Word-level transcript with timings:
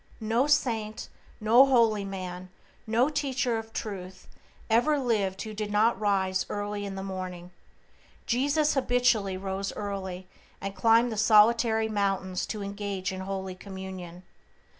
No 0.19 0.47
saint, 0.47 1.09
no 1.39 1.63
holy 1.67 2.03
man, 2.03 2.49
no 2.87 3.07
teacher 3.07 3.59
of 3.59 3.71
Truth 3.71 4.27
ever 4.67 4.97
lived 4.97 5.43
who 5.43 5.53
did 5.53 5.69
not 5.71 5.99
rise 5.99 6.43
early 6.49 6.87
in 6.87 6.95
the 6.95 7.03
morning. 7.03 7.51
Jesus 8.25 8.73
habitually 8.73 9.37
rose 9.37 9.71
early, 9.73 10.27
and 10.59 10.75
climbed 10.75 11.11
the 11.11 11.17
solitary 11.17 11.87
mountains 11.87 12.47
to 12.47 12.63
engage 12.63 13.11
in 13.11 13.19
holy 13.19 13.53
communion. 13.53 14.23